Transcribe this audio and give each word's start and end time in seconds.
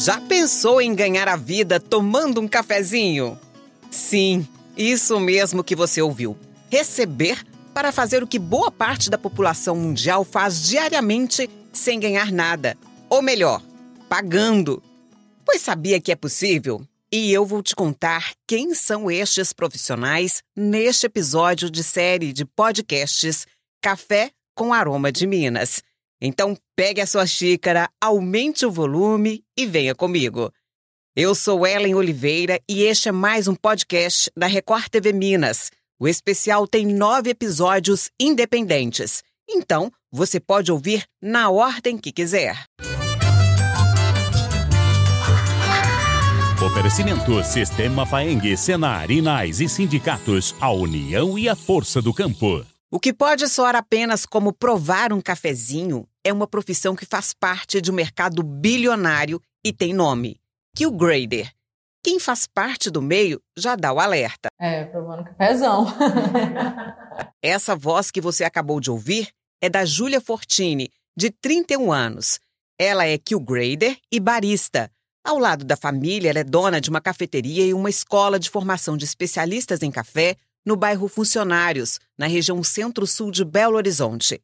Já 0.00 0.18
pensou 0.18 0.80
em 0.80 0.94
ganhar 0.94 1.28
a 1.28 1.36
vida 1.36 1.78
tomando 1.78 2.40
um 2.40 2.48
cafezinho? 2.48 3.38
Sim, 3.90 4.48
isso 4.74 5.20
mesmo 5.20 5.62
que 5.62 5.76
você 5.76 6.00
ouviu. 6.00 6.38
Receber 6.70 7.44
para 7.74 7.92
fazer 7.92 8.22
o 8.22 8.26
que 8.26 8.38
boa 8.38 8.70
parte 8.70 9.10
da 9.10 9.18
população 9.18 9.76
mundial 9.76 10.24
faz 10.24 10.66
diariamente 10.66 11.50
sem 11.70 12.00
ganhar 12.00 12.32
nada. 12.32 12.78
Ou 13.10 13.20
melhor, 13.20 13.62
pagando. 14.08 14.82
Pois 15.44 15.60
sabia 15.60 16.00
que 16.00 16.10
é 16.10 16.16
possível? 16.16 16.80
E 17.12 17.30
eu 17.30 17.44
vou 17.44 17.62
te 17.62 17.76
contar 17.76 18.32
quem 18.48 18.72
são 18.74 19.10
estes 19.10 19.52
profissionais 19.52 20.42
neste 20.56 21.04
episódio 21.04 21.70
de 21.70 21.84
série 21.84 22.32
de 22.32 22.46
podcasts 22.46 23.46
Café 23.82 24.30
com 24.54 24.72
Aroma 24.72 25.12
de 25.12 25.26
Minas. 25.26 25.82
Então 26.20 26.54
pegue 26.76 27.00
a 27.00 27.06
sua 27.06 27.26
xícara, 27.26 27.88
aumente 27.98 28.66
o 28.66 28.70
volume 28.70 29.42
e 29.56 29.64
venha 29.64 29.94
comigo. 29.94 30.52
Eu 31.16 31.34
sou 31.34 31.66
Ellen 31.66 31.94
Oliveira 31.94 32.60
e 32.68 32.82
este 32.82 33.08
é 33.08 33.12
mais 33.12 33.48
um 33.48 33.54
podcast 33.54 34.30
da 34.36 34.46
Record 34.46 34.88
TV 34.88 35.14
Minas. 35.14 35.70
O 35.98 36.06
especial 36.06 36.66
tem 36.66 36.84
nove 36.84 37.30
episódios 37.30 38.10
independentes, 38.20 39.22
então 39.48 39.90
você 40.12 40.38
pode 40.38 40.70
ouvir 40.70 41.04
na 41.22 41.50
ordem 41.50 41.96
que 41.96 42.12
quiser. 42.12 42.64
Oferecimento 46.62 47.42
Sistema 47.42 48.04
Faeng, 48.04 48.54
Senar, 48.56 49.10
Inais 49.10 49.60
e 49.60 49.68
Sindicatos, 49.68 50.54
a 50.60 50.70
união 50.70 51.38
e 51.38 51.48
a 51.48 51.56
força 51.56 52.02
do 52.02 52.12
campo. 52.12 52.64
O 52.92 52.98
que 52.98 53.12
pode 53.12 53.48
soar 53.48 53.76
apenas 53.76 54.26
como 54.26 54.52
provar 54.52 55.12
um 55.12 55.20
cafezinho 55.20 56.06
é 56.24 56.32
uma 56.32 56.46
profissão 56.46 56.94
que 56.94 57.06
faz 57.06 57.32
parte 57.32 57.80
de 57.80 57.90
um 57.90 57.94
mercado 57.94 58.42
bilionário 58.42 59.40
e 59.64 59.72
tem 59.72 59.92
nome: 59.92 60.40
Kill 60.76 60.90
Grader. 60.92 61.52
Quem 62.02 62.18
faz 62.18 62.46
parte 62.46 62.90
do 62.90 63.02
meio 63.02 63.42
já 63.58 63.76
dá 63.76 63.92
o 63.92 64.00
alerta. 64.00 64.48
É, 64.58 64.84
provando 64.84 65.24
cafezão. 65.24 65.86
Essa 67.42 67.76
voz 67.76 68.10
que 68.10 68.22
você 68.22 68.42
acabou 68.42 68.80
de 68.80 68.90
ouvir 68.90 69.28
é 69.60 69.68
da 69.68 69.84
Júlia 69.84 70.20
Fortini, 70.20 70.90
de 71.14 71.30
31 71.30 71.92
anos. 71.92 72.38
Ela 72.78 73.06
é 73.06 73.18
Kill 73.18 73.40
Grader 73.40 73.98
e 74.10 74.18
barista. 74.18 74.90
Ao 75.22 75.38
lado 75.38 75.66
da 75.66 75.76
família, 75.76 76.30
ela 76.30 76.38
é 76.38 76.44
dona 76.44 76.80
de 76.80 76.88
uma 76.88 77.02
cafeteria 77.02 77.66
e 77.66 77.74
uma 77.74 77.90
escola 77.90 78.38
de 78.38 78.48
formação 78.48 78.96
de 78.96 79.04
especialistas 79.04 79.82
em 79.82 79.90
café 79.90 80.36
no 80.64 80.76
bairro 80.76 81.06
Funcionários, 81.08 81.98
na 82.18 82.26
região 82.26 82.62
centro-sul 82.62 83.30
de 83.30 83.44
Belo 83.44 83.76
Horizonte. 83.76 84.40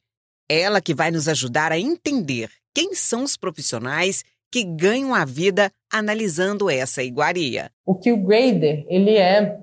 Ela 0.48 0.80
que 0.80 0.94
vai 0.94 1.10
nos 1.10 1.28
ajudar 1.28 1.72
a 1.72 1.78
entender 1.78 2.50
quem 2.74 2.94
são 2.94 3.24
os 3.24 3.36
profissionais 3.36 4.24
que 4.52 4.62
ganham 4.62 5.14
a 5.14 5.24
vida 5.24 5.70
analisando 5.92 6.70
essa 6.70 7.02
iguaria. 7.02 7.70
O 7.84 7.94
Q 7.94 8.16
Grader, 8.18 8.84
ele 8.88 9.16
é 9.16 9.58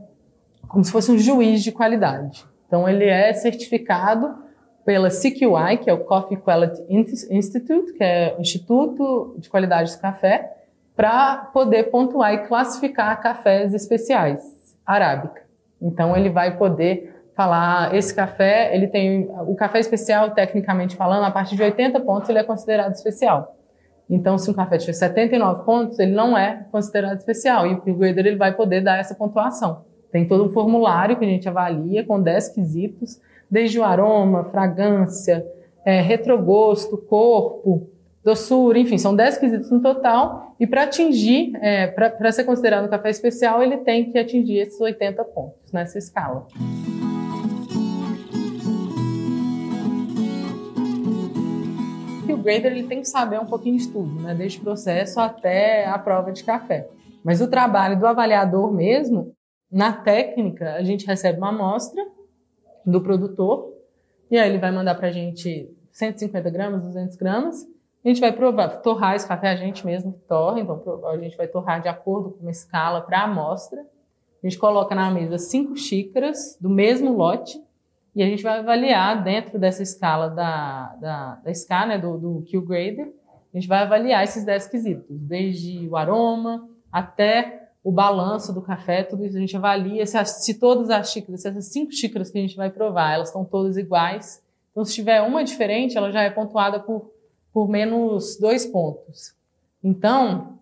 como 0.67 0.83
se 0.83 0.91
fosse 0.91 1.11
um 1.11 1.17
juiz 1.17 1.63
de 1.63 1.71
qualidade. 1.71 2.43
Então, 2.67 2.89
ele 2.89 3.05
é 3.05 3.31
certificado 3.33 4.35
pela 4.83 5.09
CQI, 5.09 5.77
que 5.83 5.89
é 5.89 5.93
o 5.93 5.99
Coffee 5.99 6.37
Quality 6.37 6.81
Institute, 7.29 7.93
que 7.93 8.03
é 8.03 8.35
o 8.37 8.41
Instituto 8.41 9.35
de 9.37 9.49
Qualidade 9.49 9.91
do 9.91 9.99
Café, 9.99 10.51
para 10.95 11.37
poder 11.53 11.83
pontuar 11.91 12.33
e 12.33 12.47
classificar 12.47 13.21
cafés 13.21 13.73
especiais, 13.73 14.43
arábica. 14.85 15.43
Então 15.81 16.15
ele 16.15 16.29
vai 16.29 16.57
poder 16.57 17.12
falar 17.35 17.95
esse 17.95 18.13
café, 18.13 18.75
ele 18.75 18.87
tem 18.87 19.29
o 19.47 19.55
café 19.55 19.79
especial, 19.79 20.31
tecnicamente 20.31 20.95
falando, 20.95 21.25
a 21.25 21.31
partir 21.31 21.55
de 21.55 21.63
80 21.63 21.99
pontos 22.01 22.29
ele 22.29 22.39
é 22.39 22.43
considerado 22.43 22.93
especial. 22.93 23.55
Então, 24.09 24.37
se 24.37 24.49
um 24.51 24.53
café 24.53 24.77
tiver 24.77 24.93
79 24.93 25.63
pontos, 25.63 25.97
ele 25.97 26.11
não 26.11 26.37
é 26.37 26.65
considerado 26.71 27.17
especial. 27.17 27.65
E 27.65 27.73
o 27.73 27.95
grader 27.95 28.27
ele 28.27 28.35
vai 28.35 28.53
poder 28.53 28.81
dar 28.81 28.99
essa 28.99 29.15
pontuação. 29.15 29.81
Tem 30.11 30.27
todo 30.27 30.45
um 30.45 30.49
formulário 30.49 31.17
que 31.17 31.25
a 31.25 31.27
gente 31.27 31.49
avalia 31.49 32.05
com 32.05 32.21
10 32.21 32.49
quesitos, 32.49 33.19
desde 33.49 33.79
o 33.79 33.83
aroma, 33.83 34.43
fragrância, 34.45 35.43
é, 35.85 36.01
retrogosto, 36.01 36.97
corpo, 36.97 37.89
doçura, 38.23 38.79
enfim, 38.79 38.97
são 38.97 39.15
10 39.15 39.37
quesitos 39.37 39.71
no 39.71 39.81
total, 39.81 40.55
e 40.59 40.65
para 40.65 40.83
atingir, 40.83 41.51
é, 41.61 41.87
para 41.87 42.31
ser 42.31 42.45
considerado 42.45 42.85
um 42.85 42.89
café 42.89 43.09
especial, 43.09 43.61
ele 43.61 43.77
tem 43.77 44.11
que 44.11 44.17
atingir 44.17 44.59
esses 44.59 44.79
80 44.79 45.23
pontos 45.25 45.71
nessa 45.71 45.97
escala. 45.97 46.47
Grader 52.43 52.71
ele 52.71 52.87
tem 52.87 53.01
que 53.01 53.07
saber 53.07 53.39
um 53.39 53.45
pouquinho 53.45 53.77
de 53.77 53.87
tudo, 53.87 54.21
né, 54.21 54.35
desde 54.35 54.59
o 54.59 54.61
processo 54.61 55.19
até 55.19 55.87
a 55.87 55.97
prova 55.97 56.31
de 56.31 56.43
café. 56.43 56.87
Mas 57.23 57.41
o 57.41 57.47
trabalho 57.47 57.97
do 57.97 58.05
avaliador 58.05 58.71
mesmo, 58.71 59.33
na 59.71 59.93
técnica, 59.93 60.73
a 60.73 60.83
gente 60.83 61.07
recebe 61.07 61.37
uma 61.37 61.49
amostra 61.49 62.03
do 62.85 63.01
produtor, 63.01 63.71
e 64.29 64.37
aí 64.37 64.49
ele 64.49 64.59
vai 64.59 64.71
mandar 64.71 64.95
para 64.95 65.07
a 65.07 65.11
gente 65.11 65.73
150 65.91 66.49
gramas, 66.49 66.83
200 66.83 67.15
gramas, 67.15 67.65
a 68.03 68.09
gente 68.09 68.19
vai 68.19 68.33
provar, 68.33 68.67
torrar 68.81 69.15
esse 69.15 69.25
café 69.25 69.49
a 69.49 69.55
gente 69.55 69.85
mesmo 69.85 70.13
torra, 70.27 70.59
então 70.59 70.81
a 71.07 71.17
gente 71.17 71.37
vai 71.37 71.47
torrar 71.47 71.81
de 71.81 71.87
acordo 71.87 72.31
com 72.31 72.41
uma 72.41 72.51
escala 72.51 72.99
para 72.99 73.19
a 73.19 73.23
amostra. 73.23 73.79
A 73.79 74.47
gente 74.47 74.59
coloca 74.59 74.93
na 74.93 75.09
mesa 75.09 75.37
cinco 75.37 75.77
xícaras 75.77 76.57
do 76.59 76.69
mesmo 76.69 77.15
lote 77.15 77.57
e 78.15 78.21
a 78.21 78.25
gente 78.25 78.43
vai 78.43 78.59
avaliar 78.59 79.23
dentro 79.23 79.57
dessa 79.57 79.81
escala 79.81 80.29
da, 80.29 80.95
da, 80.99 81.35
da 81.43 81.51
escala, 81.51 81.87
né, 81.87 81.97
do, 81.97 82.17
do 82.17 82.45
Q-Grader, 82.49 83.11
a 83.53 83.57
gente 83.57 83.67
vai 83.67 83.79
avaliar 83.79 84.23
esses 84.23 84.43
10 84.43 84.67
quesitos, 84.67 85.19
desde 85.19 85.87
o 85.87 85.95
aroma 85.95 86.67
até 86.91 87.69
o 87.83 87.91
balanço 87.91 88.53
do 88.53 88.61
café, 88.61 89.03
tudo 89.03 89.25
isso 89.25 89.35
a 89.35 89.39
gente 89.39 89.57
avalia 89.57 90.05
se, 90.05 90.23
se 90.25 90.53
todas 90.55 90.89
as 90.89 91.11
xícaras, 91.11 91.41
se 91.41 91.49
essas 91.49 91.65
cinco 91.65 91.91
xícaras 91.91 92.31
que 92.31 92.37
a 92.37 92.41
gente 92.41 92.55
vai 92.55 92.69
provar, 92.69 93.13
elas 93.13 93.27
estão 93.27 93.43
todas 93.43 93.75
iguais. 93.77 94.41
Então, 94.71 94.85
se 94.85 94.93
tiver 94.93 95.21
uma 95.21 95.43
diferente, 95.43 95.97
ela 95.97 96.11
já 96.11 96.21
é 96.21 96.29
pontuada 96.29 96.79
por 96.79 97.11
por 97.53 97.69
menos 97.69 98.35
dois 98.37 98.65
pontos. 98.65 99.33
Então, 99.83 100.57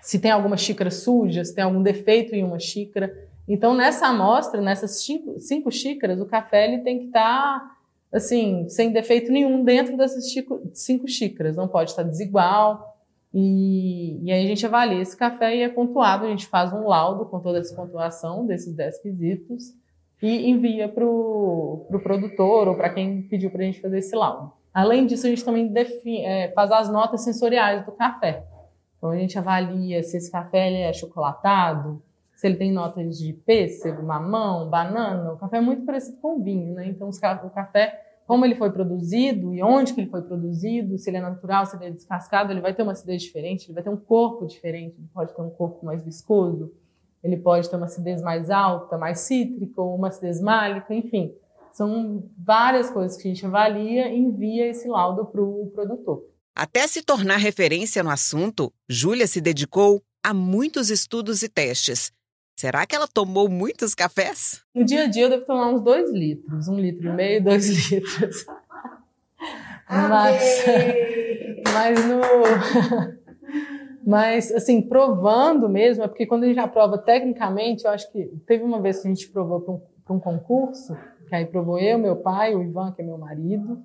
se 0.00 0.18
tem 0.18 0.30
alguma 0.30 0.56
xícara 0.56 0.90
suja, 0.90 1.44
se 1.44 1.54
tem 1.54 1.64
algum 1.64 1.82
defeito 1.82 2.34
em 2.34 2.44
uma 2.44 2.60
xícara. 2.60 3.12
Então, 3.52 3.74
nessa 3.74 4.06
amostra, 4.06 4.60
nessas 4.60 5.02
cinco, 5.02 5.72
xícaras, 5.72 6.20
o 6.20 6.24
café 6.24 6.68
ele 6.68 6.84
tem 6.84 7.00
que 7.00 7.06
estar, 7.06 7.58
tá, 7.58 7.76
assim, 8.12 8.68
sem 8.68 8.92
defeito 8.92 9.32
nenhum 9.32 9.64
dentro 9.64 9.96
dessas 9.96 10.32
cinco 10.72 11.08
xícaras. 11.08 11.56
Não 11.56 11.66
pode 11.66 11.90
estar 11.90 12.04
desigual. 12.04 12.96
E, 13.34 14.24
e 14.24 14.30
aí 14.30 14.44
a 14.44 14.46
gente 14.46 14.64
avalia 14.64 15.02
esse 15.02 15.16
café 15.16 15.56
e 15.56 15.62
é 15.62 15.68
pontuado. 15.68 16.26
A 16.26 16.28
gente 16.28 16.46
faz 16.46 16.72
um 16.72 16.86
laudo 16.86 17.26
com 17.26 17.40
toda 17.40 17.58
essa 17.58 17.74
pontuação 17.74 18.46
desses 18.46 18.72
10 18.72 19.02
quesitos 19.02 19.74
e 20.22 20.48
envia 20.48 20.88
para 20.88 21.04
o 21.04 21.86
pro 21.88 22.00
produtor 22.00 22.68
ou 22.68 22.76
para 22.76 22.90
quem 22.90 23.22
pediu 23.22 23.50
para 23.50 23.62
a 23.62 23.64
gente 23.64 23.80
fazer 23.80 23.98
esse 23.98 24.14
laudo. 24.14 24.52
Além 24.72 25.06
disso, 25.06 25.26
a 25.26 25.30
gente 25.30 25.44
também 25.44 25.66
define, 25.66 26.20
é, 26.20 26.52
faz 26.52 26.70
as 26.70 26.88
notas 26.88 27.22
sensoriais 27.24 27.84
do 27.84 27.90
café. 27.90 28.44
Então, 28.96 29.10
a 29.10 29.16
gente 29.16 29.36
avalia 29.36 30.04
se 30.04 30.16
esse 30.16 30.30
café 30.30 30.72
é 30.82 30.92
chocolatado, 30.92 32.00
se 32.40 32.46
ele 32.46 32.56
tem 32.56 32.72
notas 32.72 33.18
de 33.18 33.34
pêssego, 33.34 34.02
mamão, 34.02 34.70
banana. 34.70 35.34
O 35.34 35.36
café 35.36 35.58
é 35.58 35.60
muito 35.60 35.84
parecido 35.84 36.16
com 36.22 36.40
o 36.40 36.42
vinho, 36.42 36.72
né? 36.72 36.86
Então, 36.88 37.10
o 37.10 37.50
café, 37.50 38.00
como 38.26 38.46
ele 38.46 38.54
foi 38.54 38.70
produzido 38.70 39.54
e 39.54 39.62
onde 39.62 39.92
que 39.92 40.00
ele 40.00 40.08
foi 40.08 40.22
produzido, 40.22 40.96
se 40.96 41.10
ele 41.10 41.18
é 41.18 41.20
natural, 41.20 41.66
se 41.66 41.76
ele 41.76 41.84
é 41.84 41.90
descascado, 41.90 42.50
ele 42.50 42.62
vai 42.62 42.72
ter 42.72 42.82
uma 42.82 42.92
acidez 42.92 43.20
diferente, 43.20 43.66
ele 43.66 43.74
vai 43.74 43.82
ter 43.82 43.90
um 43.90 43.96
corpo 43.98 44.46
diferente, 44.46 44.94
ele 44.96 45.08
pode 45.12 45.36
ter 45.36 45.42
um 45.42 45.50
corpo 45.50 45.84
mais 45.84 46.02
viscoso, 46.02 46.72
ele 47.22 47.36
pode 47.36 47.68
ter 47.68 47.76
uma 47.76 47.84
acidez 47.84 48.22
mais 48.22 48.48
alta, 48.48 48.96
mais 48.96 49.20
cítrica, 49.20 49.78
ou 49.78 49.94
uma 49.94 50.08
acidez 50.08 50.40
málica, 50.40 50.94
enfim. 50.94 51.34
São 51.74 52.24
várias 52.38 52.88
coisas 52.88 53.18
que 53.18 53.28
a 53.28 53.34
gente 53.34 53.44
avalia 53.44 54.08
e 54.08 54.18
envia 54.18 54.66
esse 54.66 54.88
laudo 54.88 55.26
para 55.26 55.42
o 55.42 55.70
produtor. 55.74 56.24
Até 56.56 56.86
se 56.86 57.02
tornar 57.02 57.36
referência 57.36 58.02
no 58.02 58.08
assunto, 58.08 58.72
Júlia 58.88 59.26
se 59.26 59.42
dedicou 59.42 60.02
a 60.24 60.32
muitos 60.32 60.88
estudos 60.88 61.42
e 61.42 61.48
testes. 61.50 62.10
Será 62.60 62.84
que 62.84 62.94
ela 62.94 63.08
tomou 63.08 63.48
muitos 63.48 63.94
cafés? 63.94 64.60
No 64.74 64.84
dia 64.84 65.04
a 65.04 65.06
dia 65.06 65.22
eu 65.22 65.30
devo 65.30 65.46
tomar 65.46 65.70
uns 65.70 65.80
dois 65.80 66.10
litros, 66.10 66.68
um 66.68 66.78
litro 66.78 67.08
e 67.08 67.10
meio, 67.10 67.42
dois 67.42 67.66
litros. 67.90 68.44
mas, 69.88 70.64
mas 71.72 72.04
no, 72.04 72.20
mas 74.06 74.52
assim 74.52 74.82
provando 74.82 75.70
mesmo, 75.70 76.04
é 76.04 76.06
porque 76.06 76.26
quando 76.26 76.44
a 76.44 76.48
gente 76.48 76.60
aprova 76.60 76.98
tecnicamente, 76.98 77.86
eu 77.86 77.92
acho 77.92 78.12
que 78.12 78.26
teve 78.46 78.62
uma 78.62 78.78
vez 78.78 79.00
que 79.00 79.08
a 79.08 79.10
gente 79.10 79.26
provou 79.30 79.62
para 79.62 79.72
um, 79.72 80.16
um 80.16 80.20
concurso 80.20 80.94
que 81.30 81.34
aí 81.34 81.46
provou 81.46 81.78
eu, 81.78 81.98
meu 81.98 82.16
pai, 82.16 82.54
o 82.54 82.62
Ivan, 82.62 82.92
que 82.92 83.00
é 83.00 83.04
meu 83.06 83.16
marido, 83.16 83.82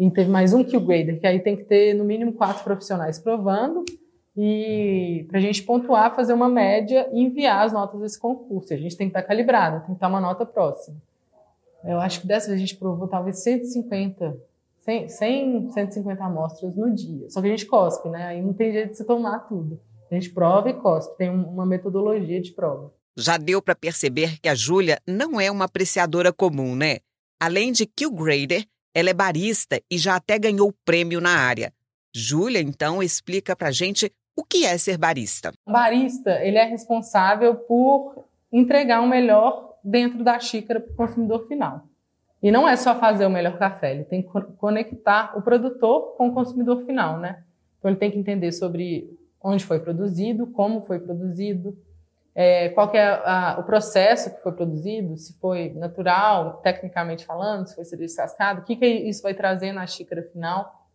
e 0.00 0.10
teve 0.10 0.28
mais 0.28 0.52
um 0.52 0.64
kill 0.64 0.80
grader, 0.80 1.20
que 1.20 1.28
aí 1.28 1.38
tem 1.38 1.56
que 1.56 1.62
ter 1.62 1.94
no 1.94 2.02
mínimo 2.02 2.32
quatro 2.32 2.64
profissionais 2.64 3.20
provando, 3.20 3.84
e 4.36 5.24
para 5.28 5.38
a 5.38 5.40
gente 5.40 5.62
pontuar, 5.62 6.14
fazer 6.14 6.34
uma 6.34 6.48
média 6.48 7.08
e 7.12 7.22
enviar 7.22 7.64
as 7.64 7.72
notas 7.72 8.00
desse 8.00 8.18
concurso. 8.18 8.74
A 8.74 8.76
gente 8.76 8.96
tem 8.96 9.08
que 9.08 9.16
estar 9.16 9.26
calibrado, 9.26 9.78
tem 9.78 9.86
que 9.86 9.92
estar 9.92 10.08
uma 10.08 10.20
nota 10.20 10.44
próxima. 10.44 10.96
Eu 11.82 11.98
acho 12.00 12.20
que 12.20 12.26
dessa 12.26 12.48
vez 12.48 12.58
a 12.58 12.60
gente 12.60 12.76
provou 12.76 13.08
talvez 13.08 13.38
150, 13.38 14.36
100, 14.82 15.08
100 15.08 15.72
150 15.72 16.24
amostras 16.24 16.76
no 16.76 16.94
dia. 16.94 17.30
Só 17.30 17.40
que 17.40 17.46
a 17.46 17.50
gente 17.50 17.64
cospe, 17.64 18.08
né? 18.08 18.26
Aí 18.26 18.42
não 18.42 18.52
tem 18.52 18.72
jeito 18.72 18.90
de 18.90 18.96
você 18.96 19.04
tomar 19.04 19.38
tudo. 19.40 19.80
A 20.10 20.14
gente 20.14 20.30
prova 20.30 20.68
e 20.68 20.74
cospe, 20.74 21.16
tem 21.16 21.30
uma 21.30 21.64
metodologia 21.64 22.40
de 22.40 22.52
prova. 22.52 22.92
Já 23.16 23.38
deu 23.38 23.62
para 23.62 23.74
perceber 23.74 24.38
que 24.40 24.48
a 24.48 24.54
Júlia 24.54 25.00
não 25.06 25.40
é 25.40 25.50
uma 25.50 25.64
apreciadora 25.64 26.32
comum, 26.32 26.76
né? 26.76 26.98
Além 27.40 27.72
de 27.72 27.86
Q-Grader, 27.86 28.66
ela 28.94 29.10
é 29.10 29.14
barista 29.14 29.80
e 29.90 29.96
já 29.96 30.16
até 30.16 30.38
ganhou 30.38 30.74
prêmio 30.84 31.20
na 31.20 31.30
área. 31.30 31.72
Júlia, 32.14 32.60
então, 32.60 33.02
explica 33.02 33.54
pra 33.54 33.70
gente 33.70 34.10
o 34.36 34.44
que 34.44 34.66
é 34.66 34.76
ser 34.76 34.98
barista. 34.98 35.52
O 35.66 35.72
barista, 35.72 36.30
ele 36.44 36.58
é 36.58 36.64
responsável 36.64 37.54
por 37.54 38.14
entregar 38.52 39.00
o 39.00 39.08
melhor 39.08 39.76
dentro 39.82 40.22
da 40.22 40.38
xícara 40.38 40.78
para 40.78 40.92
o 40.92 40.96
consumidor 40.96 41.48
final. 41.48 41.82
E 42.42 42.50
não 42.50 42.68
é 42.68 42.76
só 42.76 42.94
fazer 42.94 43.24
o 43.24 43.30
melhor 43.30 43.58
café, 43.58 43.92
ele 43.92 44.04
tem 44.04 44.22
que 44.22 44.28
conectar 44.58 45.36
o 45.36 45.42
produtor 45.42 46.14
com 46.16 46.28
o 46.28 46.34
consumidor 46.34 46.84
final, 46.84 47.18
né? 47.18 47.42
Então 47.78 47.90
ele 47.90 47.98
tem 47.98 48.10
que 48.10 48.18
entender 48.18 48.52
sobre 48.52 49.18
onde 49.42 49.64
foi 49.64 49.80
produzido, 49.80 50.46
como 50.48 50.82
foi 50.82 50.98
produzido, 50.98 51.76
é, 52.34 52.68
qual 52.68 52.92
é 52.94 53.02
a, 53.24 53.56
o 53.58 53.64
processo 53.64 54.34
que 54.34 54.42
foi 54.42 54.52
produzido, 54.52 55.16
se 55.16 55.32
foi 55.38 55.72
natural, 55.74 56.58
tecnicamente 56.62 57.24
falando, 57.24 57.66
se 57.66 57.74
foi 57.74 57.84
descascado, 57.96 58.60
o 58.60 58.64
que, 58.64 58.76
que 58.76 58.86
isso 58.86 59.22
vai 59.22 59.32
trazer 59.32 59.72
na 59.72 59.86
xícara 59.86 60.22
final. 60.22 60.85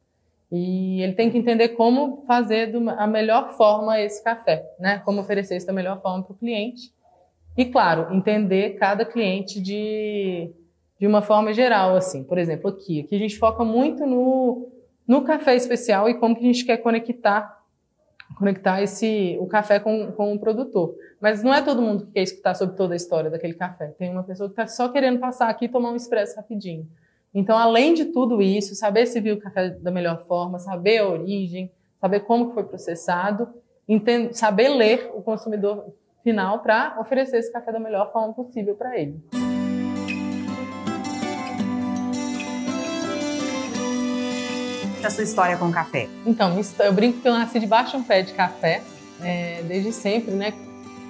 E 0.51 1.01
ele 1.01 1.13
tem 1.13 1.31
que 1.31 1.38
entender 1.38 1.69
como 1.69 2.24
fazer 2.27 2.75
a 2.98 3.07
melhor 3.07 3.56
forma 3.56 4.00
esse 4.01 4.21
café, 4.21 4.63
né? 4.80 5.01
Como 5.06 5.21
oferecer 5.21 5.56
isso 5.56 5.65
da 5.65 5.71
melhor 5.71 6.01
forma 6.01 6.24
para 6.24 6.33
o 6.33 6.38
cliente. 6.38 6.92
E, 7.57 7.65
claro, 7.65 8.13
entender 8.13 8.75
cada 8.75 9.06
cliente 9.06 9.62
de, 9.62 10.51
de 11.00 11.07
uma 11.07 11.21
forma 11.21 11.53
geral, 11.53 11.95
assim. 11.95 12.24
Por 12.24 12.38
exemplo, 12.38 12.69
aqui, 12.69 13.01
aqui 13.01 13.15
a 13.15 13.19
gente 13.19 13.38
foca 13.38 13.63
muito 13.63 14.06
no, 14.06 14.68
no 15.07 15.24
café 15.24 15.56
especial 15.56 16.09
e 16.09 16.15
como 16.15 16.36
que 16.36 16.42
a 16.42 16.48
gente 16.48 16.65
quer 16.65 16.77
conectar 16.77 17.59
conectar 18.36 18.81
esse 18.81 19.38
o 19.39 19.48
café 19.48 19.80
com, 19.80 20.12
com 20.13 20.33
o 20.33 20.39
produtor. 20.39 20.95
Mas 21.19 21.44
não 21.44 21.53
é 21.53 21.62
todo 21.62 21.81
mundo 21.81 22.06
que 22.06 22.13
quer 22.13 22.24
escutar 22.24 22.56
sobre 22.56 22.75
toda 22.75 22.94
a 22.94 22.98
história 22.98 23.30
daquele 23.30 23.53
café. 23.53 23.88
Tem 23.98 24.09
uma 24.09 24.24
pessoa 24.24 24.50
que 24.50 24.53
está 24.53 24.68
só 24.68 24.89
querendo 24.89 25.19
passar 25.19 25.50
aqui 25.50 25.65
e 25.65 25.69
tomar 25.69 25.92
um 25.92 25.95
expresso 25.95 26.36
rapidinho. 26.36 26.88
Então, 27.33 27.57
além 27.57 27.93
de 27.93 28.05
tudo 28.05 28.41
isso, 28.41 28.75
saber 28.75 29.05
se 29.05 29.21
viu 29.21 29.35
o 29.35 29.39
café 29.39 29.69
da 29.69 29.89
melhor 29.89 30.25
forma, 30.27 30.59
saber 30.59 30.97
a 30.97 31.07
origem, 31.07 31.71
saber 31.99 32.21
como 32.21 32.53
foi 32.53 32.63
processado, 32.63 33.47
entender, 33.87 34.33
saber 34.33 34.67
ler 34.67 35.09
o 35.13 35.21
consumidor 35.21 35.85
final 36.23 36.59
para 36.59 36.97
oferecer 36.99 37.37
esse 37.37 37.51
café 37.51 37.71
da 37.71 37.79
melhor 37.79 38.11
forma 38.11 38.33
possível 38.33 38.75
para 38.75 38.99
ele. 38.99 39.17
A 45.01 45.09
sua 45.09 45.23
história 45.23 45.57
com 45.57 45.69
o 45.69 45.71
café? 45.71 46.09
Então, 46.25 46.59
eu 46.79 46.93
brinco 46.93 47.21
que 47.21 47.27
eu 47.27 47.33
nasci 47.33 47.59
debaixo 47.59 47.91
de 47.91 48.03
um 48.03 48.03
pé 48.03 48.23
de 48.23 48.33
café, 48.33 48.83
é, 49.21 49.63
desde 49.63 49.93
sempre, 49.93 50.31
né? 50.31 50.53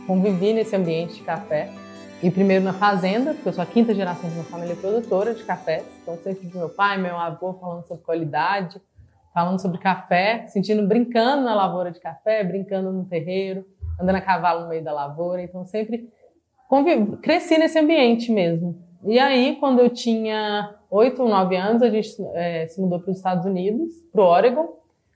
Convivi 0.06 0.54
nesse 0.54 0.76
ambiente 0.76 1.16
de 1.16 1.24
café. 1.24 1.81
E 2.24 2.30
primeiro 2.30 2.64
na 2.64 2.74
fazenda, 2.74 3.34
porque 3.34 3.50
eu 3.50 3.54
sou 3.54 3.64
a 3.64 3.66
quinta 3.66 3.96
geração 3.96 4.30
de 4.30 4.36
uma 4.36 4.44
família 4.44 4.76
produtora 4.76 5.34
de 5.34 5.44
cafés. 5.44 5.84
Então 6.04 6.16
sempre 6.18 6.48
de 6.48 6.56
meu 6.56 6.70
pai, 6.70 6.98
meu 6.98 7.18
avô 7.18 7.54
falando 7.54 7.88
sobre 7.88 8.04
qualidade, 8.04 8.80
falando 9.34 9.60
sobre 9.60 9.80
café, 9.80 10.46
sentindo 10.50 10.88
brincando 10.88 11.44
na 11.44 11.56
lavoura 11.56 11.92
de 11.92 12.00
café, 12.00 12.44
brincando 12.44 12.92
no 12.92 13.06
terreiro, 13.06 13.66
andando 14.00 14.18
a 14.18 14.22
cavalo 14.22 14.64
no 14.64 14.70
meio 14.70 14.84
da 14.84 14.94
lavoura. 14.94 15.42
Então 15.42 15.66
sempre 15.66 16.10
convivi, 16.70 17.18
cresci 17.18 17.58
nesse 17.58 17.80
ambiente 17.80 18.32
mesmo. 18.32 18.76
E 19.04 19.18
aí, 19.18 19.58
quando 19.60 19.80
eu 19.80 19.90
tinha 19.90 20.76
oito 20.92 21.24
ou 21.24 21.28
nove 21.28 21.56
anos, 21.56 21.82
a 21.82 21.90
gente 21.90 22.16
é, 22.36 22.68
se 22.68 22.80
mudou 22.80 23.00
para 23.00 23.10
os 23.10 23.18
Estados 23.18 23.46
Unidos, 23.46 23.90
para 24.12 24.22
o 24.22 24.26
Oregon, 24.26 24.68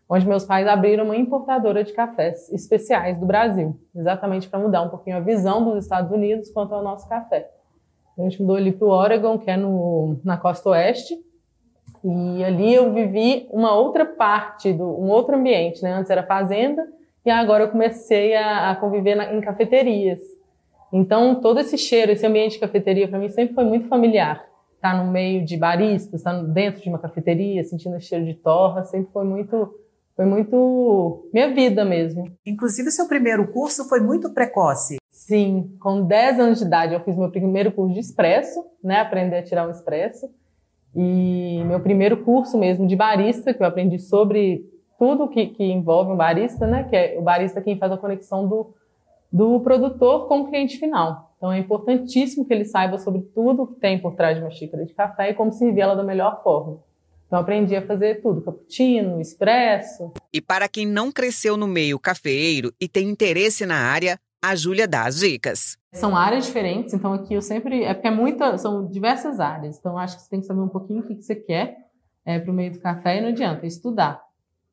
onde 0.10 0.28
meus 0.28 0.44
pais 0.44 0.68
abriram 0.68 1.06
uma 1.06 1.18
importadora 1.18 1.84
de 1.84 1.92
cafés 1.92 2.52
especiais 2.52 3.18
do 3.18 3.26
Brasil, 3.26 3.76
exatamente 3.96 4.48
para 4.48 4.60
mudar 4.60 4.82
um 4.84 4.90
pouquinho 4.90 5.18
a 5.18 5.20
visão 5.20 5.64
dos 5.64 5.84
Estados 5.84 6.12
Unidos 6.12 6.50
quanto 6.52 6.74
ao 6.74 6.84
nosso 6.84 7.08
café. 7.10 7.50
A 8.18 8.22
gente 8.22 8.42
mudou 8.42 8.56
ali 8.56 8.72
para 8.72 8.88
o 8.88 8.92
Oregon, 8.92 9.38
que 9.38 9.50
é 9.50 9.58
no, 9.58 10.18
na 10.24 10.38
costa 10.38 10.70
oeste, 10.70 11.18
e 12.04 12.44
ali 12.44 12.74
eu 12.74 12.94
vivi 12.94 13.48
uma 13.52 13.76
outra 13.76 14.06
parte, 14.06 14.72
do, 14.72 14.84
um 14.84 15.10
outro 15.10 15.36
ambiente, 15.36 15.82
né? 15.84 15.92
Antes 15.92 16.12
era 16.12 16.24
fazenda, 16.24 16.86
e 17.26 17.32
agora 17.32 17.64
eu 17.64 17.70
comecei 17.70 18.36
a, 18.36 18.72
a 18.72 18.76
conviver 18.76 19.16
na, 19.16 19.34
em 19.34 19.42
cafeterias. 19.42 20.20
Então, 20.94 21.42
todo 21.42 21.60
esse 21.60 21.78
cheiro, 21.78 22.12
esse 22.12 22.26
ambiente 22.26 22.54
de 22.54 22.60
cafeteria, 22.60 23.08
para 23.08 23.20
mim 23.20 23.30
sempre 23.30 23.56
foi 23.56 23.66
muito 23.66 23.88
familiar. 23.88 24.46
Estar 24.76 24.92
tá 24.92 25.04
no 25.04 25.12
meio 25.12 25.44
de 25.44 25.58
baristas, 25.58 26.22
estar 26.22 26.36
tá 26.36 26.44
dentro 26.44 26.82
de 26.82 26.88
uma 26.88 27.00
cafeteria, 27.00 27.64
sentindo 27.64 27.98
o 27.98 28.02
cheiro 28.02 28.24
de 28.24 28.36
torra, 28.36 28.86
sempre 28.86 29.12
foi 29.12 29.26
muito 29.26 29.74
foi 30.16 30.26
muito 30.26 31.30
minha 31.34 31.54
vida 31.54 31.84
mesmo. 31.84 32.32
Inclusive, 32.46 32.90
seu 32.90 33.08
primeiro 33.08 33.52
curso 33.52 33.88
foi 33.90 34.00
muito 34.00 34.34
precoce. 34.34 34.98
Sim, 35.12 35.76
com 35.82 36.06
10 36.06 36.40
anos 36.40 36.60
de 36.60 36.66
idade 36.66 36.94
eu 36.94 37.00
fiz 37.02 37.18
meu 37.18 37.30
primeiro 37.30 37.72
curso 37.72 37.94
de 37.94 38.00
expresso, 38.00 38.64
né? 38.84 39.00
Aprender 39.00 39.38
a 39.38 39.44
tirar 39.44 39.68
um 39.68 39.72
expresso. 39.72 40.30
E 40.96 41.62
meu 41.66 41.80
primeiro 41.82 42.24
curso 42.24 42.58
mesmo 42.58 42.88
de 42.88 42.96
barista, 42.96 43.54
que 43.54 43.62
eu 43.62 43.68
aprendi 43.68 44.00
sobre 44.00 44.64
tudo 44.98 45.28
que, 45.28 45.48
que 45.48 45.64
envolve 45.64 46.12
um 46.12 46.16
barista, 46.16 46.66
né? 46.66 46.84
Que 46.84 46.96
é 46.96 47.16
o 47.20 47.22
barista 47.22 47.62
quem 47.62 47.78
faz 47.78 47.92
a 47.92 47.98
conexão 47.98 48.48
do, 48.48 48.74
do 49.32 49.60
produtor 49.60 50.28
com 50.28 50.42
o 50.42 50.48
cliente 50.48 50.78
final. 50.78 51.32
Então 51.38 51.52
é 51.52 51.60
importantíssimo 51.60 52.46
que 52.46 52.54
ele 52.54 52.64
saiba 52.64 52.98
sobre 53.00 53.22
tudo 53.22 53.68
que 53.68 53.80
tem 53.80 54.00
por 54.00 54.16
trás 54.16 54.38
de 54.38 54.44
uma 54.44 54.52
xícara 54.52 54.86
de 54.86 54.94
café 54.94 55.32
e 55.32 55.34
como 55.34 55.52
servir 55.52 55.82
ela 55.82 55.96
da 55.96 56.04
melhor 56.04 56.42
forma. 56.42 56.78
Então 57.36 57.44
aprendi 57.44 57.76
a 57.76 57.86
fazer 57.86 58.22
tudo, 58.22 58.42
cappuccino, 58.42 59.20
expresso. 59.20 60.14
E 60.32 60.40
para 60.40 60.70
quem 60.70 60.88
não 60.88 61.12
cresceu 61.12 61.58
no 61.58 61.68
meio 61.68 62.00
cafeeiro 62.00 62.74
e 62.80 62.88
tem 62.88 63.10
interesse 63.10 63.66
na 63.66 63.76
área, 63.76 64.18
a 64.42 64.56
Júlia 64.56 64.88
dá 64.88 65.06
as 65.06 65.18
dicas. 65.20 65.76
São 65.92 66.16
áreas 66.16 66.46
diferentes, 66.46 66.94
então 66.94 67.12
aqui 67.12 67.34
eu 67.34 67.42
sempre. 67.42 67.84
É 67.84 67.94
porque 67.94 68.08
é 68.08 68.12
muita, 68.12 68.58
são 68.58 68.90
diversas 68.90 69.42
áreas. 69.42 69.78
Então 69.78 69.98
acho 69.98 70.16
que 70.16 70.24
você 70.24 70.30
tem 70.30 70.40
que 70.40 70.46
saber 70.46 70.62
um 70.62 70.70
pouquinho 70.70 71.02
o 71.02 71.04
que, 71.06 71.16
que 71.16 71.24
você 71.24 71.36
quer 71.36 71.76
é, 72.26 72.40
para 72.40 72.50
o 72.50 72.54
meio 72.54 72.72
do 72.72 72.80
café 72.80 73.18
e 73.18 73.22
não 73.22 73.28
adianta, 73.28 73.66
é 73.66 73.68
estudar. 73.68 74.22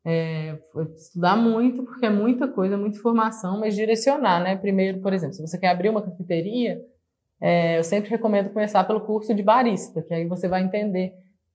É, 0.05 0.57
estudar 0.97 1.37
muito, 1.37 1.83
porque 1.83 2.07
é 2.07 2.11
muita 2.11 2.47
coisa, 2.47 2.77
muita 2.77 2.97
informação, 2.97 3.59
mas 3.59 3.75
direcionar, 3.75 4.41
né? 4.41 4.55
Primeiro, 4.55 5.01
por 5.01 5.13
exemplo, 5.13 5.35
se 5.35 5.43
você 5.43 5.59
quer 5.59 5.71
abrir 5.71 5.89
uma 5.89 6.03
cafeteria, 6.03 6.81
é, 7.41 7.77
eu 7.81 7.83
sempre 7.83 8.11
recomendo 8.11 8.53
começar 8.53 8.85
pelo 8.85 9.01
curso 9.01 9.35
de 9.35 9.43
barista, 9.43 10.01
que 10.01 10.15
aí 10.15 10.29
você 10.29 10.47
vai 10.47 10.63
entender 10.63 11.13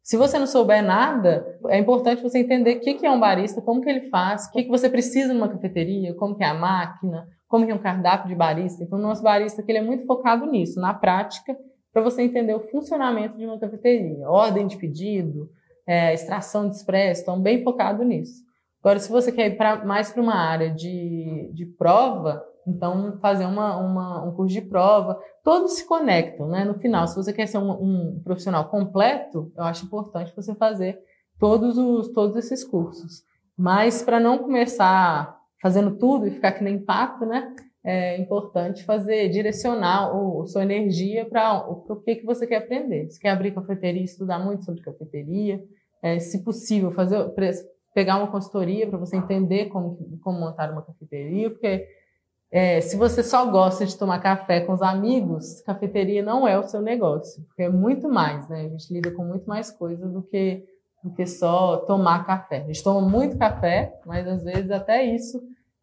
se 0.08 0.16
você 0.16 0.40
não 0.40 0.48
souber 0.48 0.82
nada, 0.82 1.60
é 1.68 1.78
importante 1.78 2.24
você 2.24 2.40
entender 2.40 2.78
o 2.78 2.80
que 2.80 3.06
é 3.06 3.12
um 3.12 3.20
barista, 3.20 3.62
como 3.62 3.82
que 3.82 3.90
ele 3.90 4.08
faz, 4.08 4.46
o 4.46 4.52
que 4.54 4.70
você 4.70 4.90
precisa 4.90 5.34
numa 5.34 5.50
cafeteria, 5.50 6.14
como 6.14 6.34
que 6.34 6.46
é 6.46 6.48
a 6.48 6.54
máquina, 6.54 7.28
como 7.46 7.66
que 7.66 7.74
é 7.74 7.76
um 7.76 7.78
cardápio 7.78 8.30
de 8.30 8.34
barista. 8.36 8.82
Então, 8.82 8.98
o 8.98 9.02
nosso 9.02 9.22
barista 9.22 9.62
aqui, 9.62 9.70
ele 9.70 9.80
é 9.80 9.84
muito 9.84 10.06
focado 10.06 10.46
nisso, 10.46 10.80
na 10.80 10.94
prática, 10.94 11.54
para 11.92 12.02
você 12.02 12.22
entender 12.22 12.54
o 12.54 12.62
funcionamento 12.62 13.38
de 13.38 13.46
uma 13.46 13.60
cafeteria, 13.60 14.30
ordem 14.30 14.66
de 14.66 14.78
pedido, 14.78 15.50
é, 15.86 16.14
extração 16.14 16.70
de 16.70 16.78
expresso, 16.78 17.24
então 17.24 17.42
bem 17.42 17.62
focado 17.62 18.02
nisso. 18.06 18.42
Agora, 18.80 19.00
se 19.00 19.12
você 19.12 19.30
quer 19.30 19.48
ir 19.48 19.58
pra, 19.58 19.84
mais 19.84 20.10
para 20.10 20.24
uma 20.24 20.36
área 20.36 20.70
de, 20.70 21.52
de 21.54 21.66
prova, 21.78 22.42
então, 22.68 23.18
fazer 23.22 23.46
uma, 23.46 23.78
uma, 23.78 24.24
um 24.26 24.34
curso 24.34 24.54
de 24.54 24.62
prova, 24.62 25.18
todos 25.44 25.74
se 25.74 25.86
conectam, 25.86 26.50
né? 26.50 26.66
No 26.66 26.74
final, 26.74 27.08
se 27.08 27.16
você 27.16 27.32
quer 27.32 27.48
ser 27.48 27.60
um, 27.60 27.72
um 27.72 28.22
profissional 28.24 28.66
completo, 28.66 29.50
eu 29.56 29.64
acho 29.64 29.86
importante 29.86 30.36
você 30.36 30.54
fazer 30.54 31.00
todos, 31.40 31.78
os, 31.78 32.10
todos 32.10 32.36
esses 32.36 32.66
cursos. 32.66 33.24
Mas, 33.58 34.04
para 34.04 34.20
não 34.20 34.38
começar 34.38 35.38
fazendo 35.62 35.98
tudo 35.98 36.28
e 36.28 36.32
ficar 36.32 36.52
que 36.52 36.64
nem 36.64 36.78
pato, 36.78 37.26
né? 37.26 37.56
É 37.86 38.20
importante 38.20 38.84
fazer, 38.84 39.30
direcionar 39.30 40.14
o, 40.14 40.46
sua 40.46 40.64
energia 40.64 41.26
para 41.26 41.66
o 41.70 42.02
que, 42.02 42.16
que 42.16 42.26
você 42.26 42.46
quer 42.46 42.58
aprender. 42.58 43.08
Se 43.08 43.20
quer 43.20 43.30
abrir 43.30 43.54
cafeteria, 43.54 44.04
estudar 44.04 44.40
muito 44.40 44.66
sobre 44.66 44.82
cafeteria, 44.82 45.58
é, 46.04 46.20
se 46.20 46.44
possível, 46.44 46.92
fazer, 46.92 47.34
pegar 47.94 48.18
uma 48.18 48.28
consultoria 48.28 48.86
para 48.88 48.98
você 48.98 49.16
entender 49.16 49.70
como, 49.70 49.98
como 50.22 50.40
montar 50.40 50.72
uma 50.72 50.84
cafeteria, 50.84 51.50
porque 51.50 51.88
é, 52.50 52.80
se 52.80 52.96
você 52.96 53.22
só 53.24 53.46
gosta 53.46 53.86
de 53.86 53.98
tomar 53.98 54.20
café 54.20 54.62
com 54.62 54.74
os 54.74 54.82
amigos, 54.82 55.62
cafeteria 55.66 56.24
não 56.24 56.48
é 56.48 56.58
o 56.58 56.68
seu 56.68 56.82
negócio, 56.82 57.44
porque 57.44 57.64
é 57.64 57.70
muito 57.70 58.08
mais, 58.08 58.48
né? 58.48 58.62
A 58.62 58.70
gente 58.70 58.94
lida 58.94 59.12
com 59.12 59.26
muito 59.26 59.46
mais 59.46 59.70
coisas 59.70 60.14
do 60.14 60.22
que, 60.22 60.64
do 61.04 61.14
que 61.14 61.28
só 61.28 61.78
tomar 61.86 62.26
café. 62.26 62.62
A 62.62 62.68
gente 62.68 62.82
toma 62.82 63.02
muito 63.02 63.38
café, 63.38 63.94
mas 64.06 64.26
às 64.26 64.44
vezes 64.44 64.72
até 64.72 65.04
isso 65.04 65.42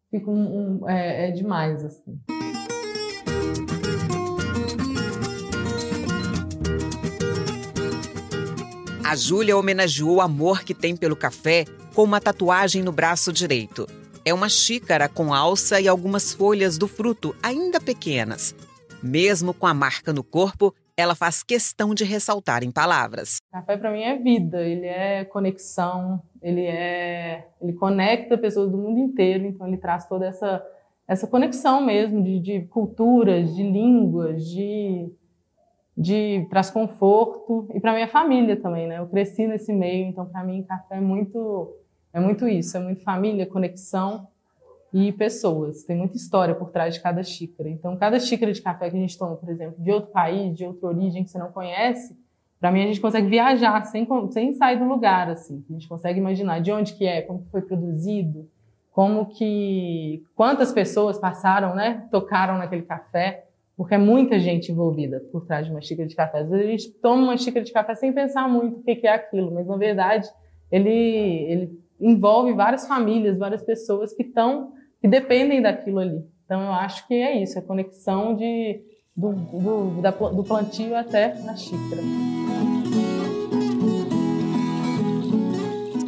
fica 0.09 0.29
um, 0.29 0.81
um, 0.81 0.89
é, 0.89 1.29
é 1.29 1.31
demais, 1.31 1.85
assim. 1.85 2.19
A 9.03 9.15
Júlia 9.15 9.55
homenageou 9.55 10.15
o 10.15 10.21
amor 10.21 10.63
que 10.63 10.73
tem 10.73 10.95
pelo 10.95 11.15
café 11.15 11.65
com 11.93 12.03
uma 12.03 12.19
tatuagem 12.19 12.81
no 12.81 12.91
braço 12.91 13.31
direito. 13.31 13.87
É 14.27 14.33
uma 14.33 14.49
xícara 14.49 15.07
com 15.07 15.31
alça 15.31 15.79
e 15.79 15.87
algumas 15.87 16.33
folhas 16.33 16.79
do 16.79 16.87
fruto 16.87 17.35
ainda 17.43 17.79
pequenas. 17.79 18.55
Mesmo 19.03 19.53
com 19.53 19.67
a 19.67 19.73
marca 19.73 20.11
no 20.11 20.23
corpo, 20.23 20.73
ela 20.97 21.13
faz 21.13 21.43
questão 21.43 21.93
de 21.93 22.03
ressaltar 22.03 22.63
em 22.63 22.71
palavras. 22.71 23.37
Café 23.51 23.77
para 23.77 23.91
mim 23.91 24.01
é 24.01 24.17
vida, 24.17 24.63
ele 24.63 24.87
é 24.87 25.25
conexão, 25.25 26.19
ele 26.41 26.65
é, 26.65 27.49
ele 27.61 27.73
conecta 27.73 28.35
pessoas 28.35 28.71
do 28.71 28.79
mundo 28.79 28.97
inteiro, 28.97 29.45
então 29.45 29.67
ele 29.67 29.77
traz 29.77 30.07
toda 30.07 30.25
essa 30.25 30.65
essa 31.07 31.27
conexão 31.27 31.85
mesmo 31.85 32.23
de, 32.23 32.39
de 32.39 32.61
culturas, 32.69 33.55
de 33.55 33.61
línguas, 33.61 34.43
de 34.43 35.13
de 35.95 36.47
traz 36.49 36.71
conforto 36.71 37.67
e 37.75 37.79
para 37.79 37.93
minha 37.93 38.07
família 38.07 38.59
também, 38.59 38.87
né? 38.87 38.97
Eu 38.97 39.07
cresci 39.07 39.45
nesse 39.45 39.71
meio, 39.71 40.07
então 40.07 40.25
para 40.25 40.43
mim 40.43 40.63
café 40.63 40.97
é 40.97 40.99
muito 40.99 41.84
é 42.15 42.19
muito 42.21 42.47
isso, 42.47 42.77
é 42.77 42.79
muito 42.79 43.03
família, 43.03 43.45
conexão 43.45 44.25
e 44.93 45.11
pessoas. 45.11 45.83
Tem 45.83 45.97
muita 45.97 46.15
história 46.15 46.55
por 46.55 46.69
trás 46.71 46.93
de 46.93 47.01
cada 47.01 47.21
xícara. 47.21 47.67
Então, 47.67 47.97
cada 47.97 48.17
xícara 48.21 48.53
de 48.53 48.61
café 48.61 48.89
que 48.89 48.95
a 48.95 48.99
gente 48.99 49.17
toma, 49.17 49.35
por 49.35 49.49
exemplo, 49.49 49.75
de 49.77 49.91
outro 49.91 50.11
país, 50.11 50.55
de 50.55 50.63
outra 50.63 50.87
origem 50.87 51.25
que 51.25 51.29
você 51.29 51.37
não 51.37 51.51
conhece, 51.51 52.15
para 52.57 52.71
mim 52.71 52.83
a 52.83 52.87
gente 52.87 53.01
consegue 53.01 53.27
viajar 53.27 53.85
sem, 53.87 54.07
sem 54.31 54.53
sair 54.53 54.79
do 54.79 54.85
lugar, 54.85 55.29
assim. 55.29 55.61
A 55.69 55.73
gente 55.73 55.89
consegue 55.89 56.17
imaginar 56.17 56.61
de 56.61 56.71
onde 56.71 56.93
que 56.93 57.05
é, 57.05 57.21
como 57.21 57.39
que 57.39 57.49
foi 57.49 57.61
produzido, 57.61 58.47
como 58.93 59.25
que 59.25 60.23
quantas 60.37 60.71
pessoas 60.71 61.17
passaram, 61.17 61.75
né, 61.75 62.07
tocaram 62.09 62.57
naquele 62.57 62.83
café, 62.83 63.43
porque 63.75 63.95
é 63.95 63.97
muita 63.97 64.39
gente 64.39 64.71
envolvida 64.71 65.19
por 65.33 65.45
trás 65.45 65.65
de 65.65 65.71
uma 65.73 65.81
xícara 65.81 66.07
de 66.07 66.15
café. 66.15 66.39
Às 66.39 66.49
vezes 66.49 66.65
a 66.65 66.69
gente 66.69 66.89
toma 67.01 67.23
uma 67.23 67.37
xícara 67.37 67.65
de 67.65 67.73
café 67.73 67.93
sem 67.93 68.13
pensar 68.13 68.47
muito 68.47 68.79
o 68.79 68.83
que 68.83 69.05
é 69.05 69.13
aquilo, 69.13 69.53
mas 69.53 69.67
na 69.67 69.75
verdade 69.75 70.29
ele 70.71 70.89
ele 70.89 71.84
envolve 71.99 72.53
várias 72.53 72.87
famílias, 72.87 73.37
várias 73.37 73.61
pessoas 73.61 74.13
que 74.13 74.23
estão 74.23 74.71
que 75.01 75.07
dependem 75.07 75.61
daquilo 75.61 75.99
ali. 75.99 76.23
Então 76.45 76.61
eu 76.61 76.73
acho 76.73 77.07
que 77.07 77.13
é 77.13 77.41
isso, 77.41 77.57
a 77.57 77.61
conexão 77.61 78.35
de, 78.35 78.79
do, 79.15 79.33
do, 79.33 80.01
da, 80.01 80.11
do 80.11 80.43
plantio 80.43 80.95
até 80.95 81.33
na 81.41 81.55
xícara. 81.55 82.01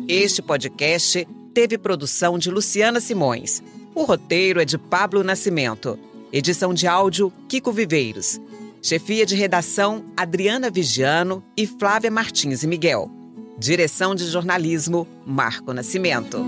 Este 0.08 0.42
podcast 0.42 1.28
teve 1.54 1.78
produção 1.78 2.38
de 2.38 2.50
Luciana 2.50 3.00
Simões. 3.00 3.62
O 3.94 4.04
roteiro 4.04 4.62
é 4.62 4.66
de 4.66 4.78
Pablo 4.78 5.24
Nascimento. 5.24 6.00
Edição 6.32 6.74
de 6.74 6.88
áudio 6.88 7.32
Kiko 7.50 7.72
Viveiros. 7.72 8.40
Chefia 8.82 9.26
de 9.26 9.36
redação 9.36 10.06
Adriana 10.16 10.70
Vigiano 10.70 11.44
e 11.58 11.66
Flávia 11.66 12.12
Martins 12.12 12.64
e 12.64 12.68
Miguel. 12.68 13.17
Direção 13.58 14.14
de 14.14 14.24
jornalismo 14.26 15.08
Marco 15.26 15.74
Nascimento. 15.74 16.46